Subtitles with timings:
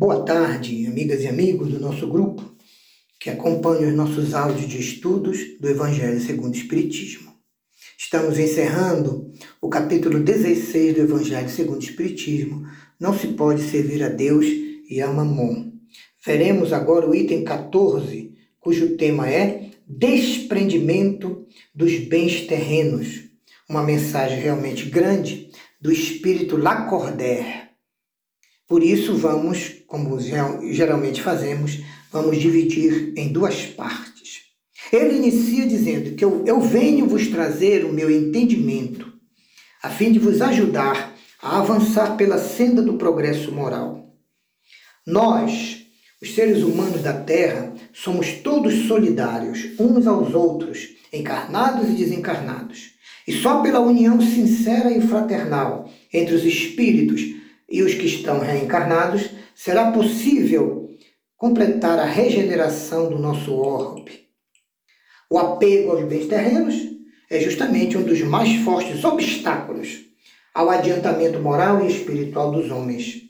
[0.00, 2.56] Boa tarde, amigas e amigos do nosso grupo
[3.20, 7.30] que acompanham os nossos áudios de estudos do Evangelho segundo o Espiritismo.
[7.98, 12.66] Estamos encerrando o capítulo 16 do Evangelho segundo o Espiritismo.
[12.98, 14.46] Não se pode servir a Deus
[14.88, 15.70] e a Mamon.
[16.24, 23.24] Veremos agora o item 14, cujo tema é desprendimento dos bens terrenos.
[23.68, 27.59] Uma mensagem realmente grande do espírito Lacordaire
[28.70, 31.80] por isso, vamos, como geralmente fazemos,
[32.12, 34.42] vamos dividir em duas partes.
[34.92, 39.12] Ele inicia dizendo que eu, eu venho vos trazer o meu entendimento,
[39.82, 44.14] a fim de vos ajudar a avançar pela senda do progresso moral.
[45.04, 45.84] Nós,
[46.22, 52.90] os seres humanos da Terra, somos todos solidários uns aos outros, encarnados e desencarnados.
[53.26, 57.39] E só pela união sincera e fraternal entre os espíritos
[57.70, 60.90] e os que estão reencarnados, será possível
[61.36, 64.28] completar a regeneração do nosso orbe.
[65.30, 66.74] O apego aos bens terrenos
[67.30, 70.00] é justamente um dos mais fortes obstáculos
[70.52, 73.22] ao adiantamento moral e espiritual dos homens.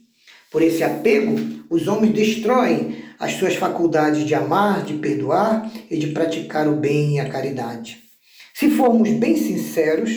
[0.51, 1.37] Por esse apego,
[1.69, 7.17] os homens destroem as suas faculdades de amar, de perdoar e de praticar o bem
[7.17, 7.99] e a caridade.
[8.55, 10.11] Se formos bem sinceros,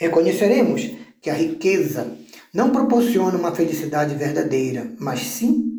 [0.00, 2.16] reconheceremos que a riqueza
[2.52, 5.72] não proporciona uma felicidade verdadeira, mas sim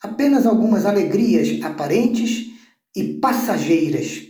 [0.00, 2.50] apenas algumas alegrias aparentes
[2.94, 4.22] e passageiras,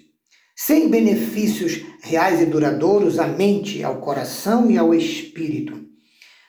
[0.57, 5.81] sem benefícios reais e duradouros à mente, ao coração e ao espírito.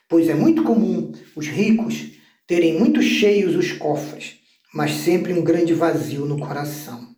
[0.10, 2.12] Pois é muito comum os ricos
[2.48, 4.38] terem muito cheios os cofres,
[4.74, 7.10] mas sempre um grande vazio no coração.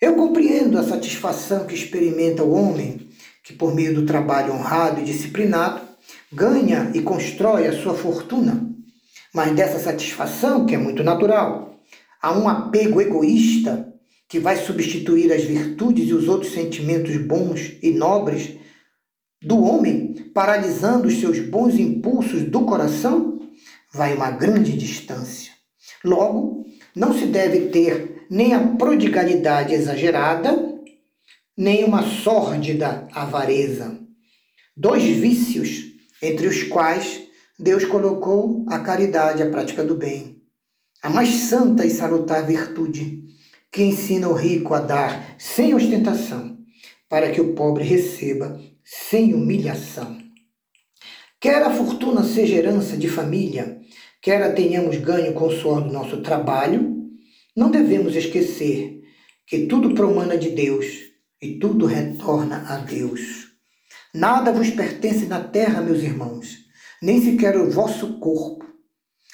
[0.00, 3.08] Eu compreendo a satisfação que experimenta o homem
[3.44, 5.91] que, por meio do trabalho honrado e disciplinado,
[6.32, 8.68] ganha e constrói a sua fortuna.
[9.34, 11.80] Mas dessa satisfação, que é muito natural,
[12.20, 13.92] há um apego egoísta
[14.28, 18.56] que vai substituir as virtudes e os outros sentimentos bons e nobres
[19.42, 23.40] do homem, paralisando os seus bons impulsos do coração,
[23.92, 25.52] vai uma grande distância.
[26.04, 26.64] Logo,
[26.94, 30.80] não se deve ter nem a prodigalidade exagerada,
[31.56, 33.98] nem uma sórdida avareza.
[34.74, 35.91] Dois vícios
[36.22, 37.22] entre os quais
[37.58, 40.40] Deus colocou a caridade, a prática do bem,
[41.02, 43.24] a mais santa e salutar virtude,
[43.72, 46.58] que ensina o rico a dar sem ostentação,
[47.08, 50.16] para que o pobre receba sem humilhação.
[51.40, 53.80] Quer a fortuna seja herança de família,
[54.20, 57.10] quer a tenhamos ganho com o suor do nosso trabalho,
[57.56, 59.02] não devemos esquecer
[59.44, 60.86] que tudo promana de Deus
[61.40, 63.41] e tudo retorna a Deus.
[64.14, 66.58] Nada vos pertence na terra, meus irmãos,
[67.00, 68.66] nem sequer o vosso corpo.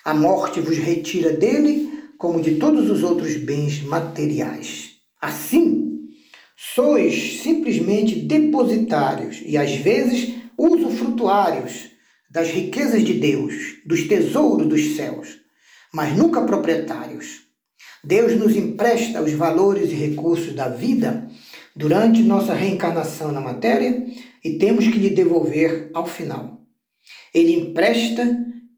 [0.05, 4.91] A morte vos retira dele, como de todos os outros bens materiais.
[5.21, 6.09] Assim,
[6.56, 11.91] sois simplesmente depositários e às vezes usufrutuários
[12.31, 15.39] das riquezas de Deus, dos tesouros dos céus,
[15.93, 17.49] mas nunca proprietários.
[18.05, 21.28] Deus nos empresta os valores e recursos da vida
[21.75, 24.06] durante nossa reencarnação na matéria
[24.48, 26.62] e temos que lhe devolver ao final.
[27.34, 28.25] Ele empresta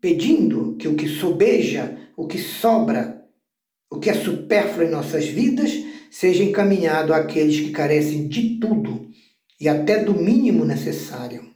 [0.00, 3.24] pedindo que o que sobeja, o que sobra,
[3.88, 5.72] o que é supérfluo em nossas vidas,
[6.10, 9.08] seja encaminhado àqueles que carecem de tudo
[9.60, 11.48] e até do mínimo necessário.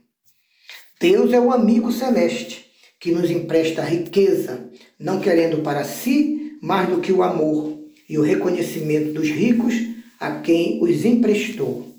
[0.99, 2.65] Deus é o amigo celeste
[2.99, 7.77] que nos empresta riqueza, não querendo para si mais do que o amor
[8.07, 9.73] e o reconhecimento dos ricos
[10.19, 11.93] a quem os emprestou.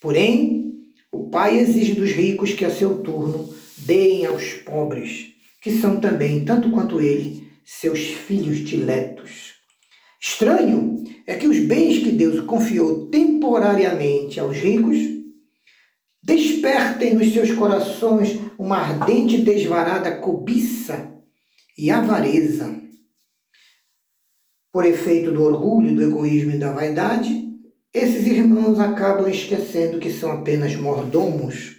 [0.00, 0.69] Porém,
[1.12, 6.44] o Pai exige dos ricos que a seu turno deem aos pobres, que são também,
[6.44, 9.54] tanto quanto ele, seus filhos diletos.
[10.20, 14.98] Estranho é que os bens que Deus confiou temporariamente aos ricos
[16.22, 21.12] despertem nos seus corações uma ardente e desvarada cobiça
[21.76, 22.78] e avareza.
[24.72, 27.49] Por efeito do orgulho, do egoísmo e da vaidade,
[27.92, 31.76] esses irmãos acabam esquecendo que são apenas mordomos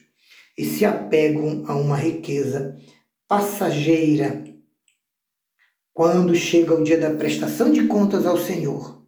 [0.58, 2.78] e se apegam a uma riqueza
[3.28, 4.44] passageira.
[5.94, 9.06] Quando chega o dia da prestação de contas ao Senhor,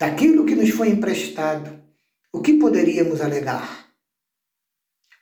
[0.00, 1.78] daquilo que nos foi emprestado,
[2.32, 3.86] o que poderíamos alegar?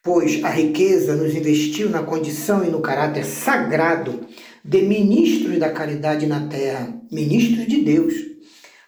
[0.02, 4.28] Pois a riqueza nos investiu na condição e no caráter sagrado
[4.64, 8.35] de ministros da caridade na terra, ministros de Deus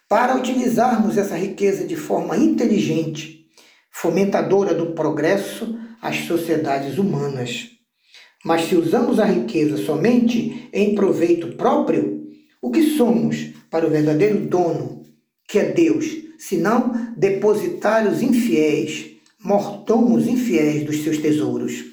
[0.08, 3.46] para utilizarmos essa riqueza de forma inteligente,
[3.90, 7.70] fomentadora do progresso às sociedades humanas.
[8.44, 12.26] Mas se usamos a riqueza somente em proveito próprio,
[12.62, 15.02] o que somos para o verdadeiro dono,
[15.46, 16.06] que é Deus,
[16.38, 19.10] senão depositários infiéis,
[19.42, 21.84] mortomos infiéis dos seus tesouros?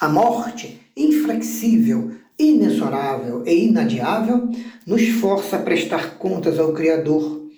[0.00, 4.48] A morte, inflexível, inexorável e inadiável,
[4.86, 7.48] nos força a prestar contas ao Criador,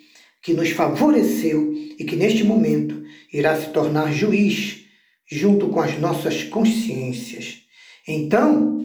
[0.43, 3.03] que nos favoreceu e que neste momento
[3.33, 4.85] irá se tornar juiz
[5.31, 7.63] junto com as nossas consciências.
[8.07, 8.79] Então,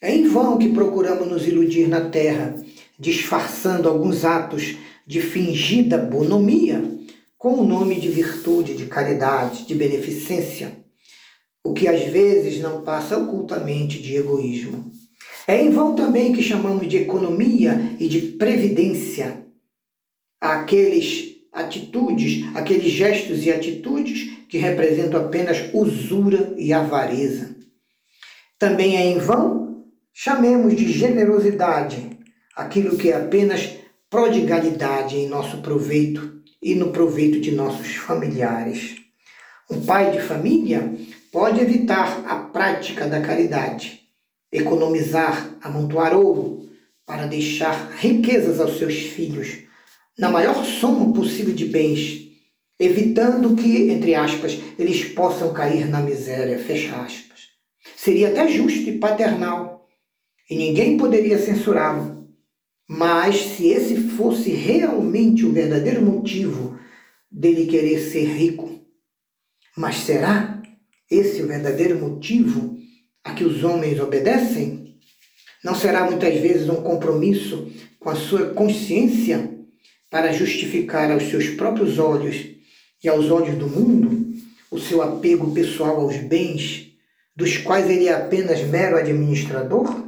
[0.00, 2.54] é em vão que procuramos nos iludir na terra,
[2.98, 6.84] disfarçando alguns atos de fingida bonomia
[7.36, 10.76] com o nome de virtude, de caridade, de beneficência,
[11.64, 14.90] o que às vezes não passa ocultamente de egoísmo.
[15.48, 19.46] É em vão também que chamamos de economia e de previdência
[20.38, 27.56] aqueles atitudes, aqueles gestos e atitudes que representam apenas usura e avareza.
[28.58, 32.10] Também é em vão chamemos de generosidade
[32.54, 33.70] aquilo que é apenas
[34.10, 38.96] prodigalidade em nosso proveito e no proveito de nossos familiares.
[39.70, 40.94] Um pai de família
[41.32, 44.07] pode evitar a prática da caridade,
[44.52, 46.68] economizar, amontoar ouro
[47.06, 49.58] para deixar riquezas aos seus filhos,
[50.18, 52.28] na maior soma possível de bens,
[52.78, 57.48] evitando que, entre aspas, eles possam cair na miséria, fecha aspas.
[57.96, 59.88] Seria até justo e paternal,
[60.50, 62.28] e ninguém poderia censurá-lo.
[62.88, 66.78] Mas se esse fosse realmente o verdadeiro motivo
[67.30, 68.80] dele querer ser rico,
[69.76, 70.62] mas será
[71.10, 72.78] esse o verdadeiro motivo
[73.24, 74.96] a que os homens obedecem?
[75.64, 79.58] Não será muitas vezes um compromisso com a sua consciência
[80.10, 82.46] para justificar aos seus próprios olhos
[83.02, 84.28] e aos olhos do mundo
[84.70, 86.92] o seu apego pessoal aos bens,
[87.34, 90.06] dos quais ele é apenas mero administrador?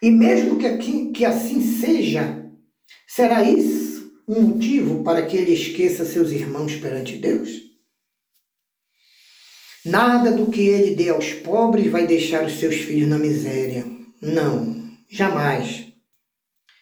[0.00, 2.44] E mesmo que, aqui, que assim seja,
[3.06, 7.71] será isso um motivo para que ele esqueça seus irmãos perante Deus?
[9.84, 13.84] Nada do que ele dê aos pobres vai deixar os seus filhos na miséria.
[14.20, 15.92] Não, jamais.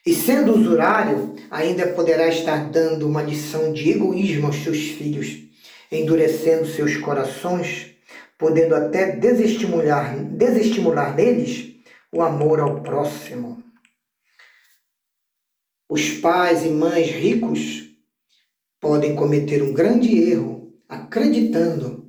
[0.04, 5.38] E sendo usurário, ainda poderá estar dando uma lição de egoísmo aos seus filhos,
[5.90, 7.94] endurecendo seus corações,
[8.36, 11.74] podendo até desestimular, desestimular neles
[12.12, 13.62] o amor ao próximo.
[15.88, 17.88] Os pais e mães ricos
[18.78, 21.99] podem cometer um grande erro acreditando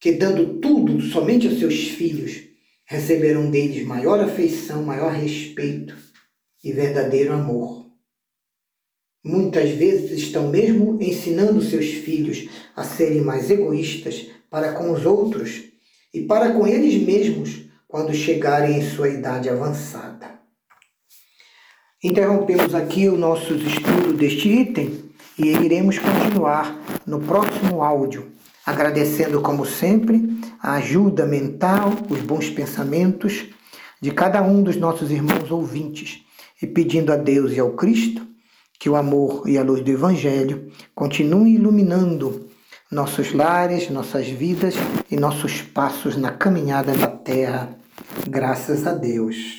[0.00, 2.42] que, dando tudo somente aos seus filhos,
[2.86, 5.94] receberão deles maior afeição, maior respeito
[6.64, 7.86] e verdadeiro amor.
[9.22, 15.62] Muitas vezes estão mesmo ensinando seus filhos a serem mais egoístas para com os outros
[16.12, 20.40] e para com eles mesmos quando chegarem em sua idade avançada.
[22.02, 28.32] Interrompemos aqui o nosso estudo deste item e iremos continuar no próximo áudio,
[28.64, 33.46] agradecendo, como sempre, a ajuda mental, os bons pensamentos
[34.00, 36.22] de cada um dos nossos irmãos ouvintes
[36.60, 38.26] e pedindo a Deus e ao Cristo
[38.78, 42.48] que o amor e a luz do Evangelho continuem iluminando
[42.90, 44.74] nossos lares, nossas vidas
[45.10, 47.76] e nossos passos na caminhada da terra.
[48.26, 49.58] Graças a Deus.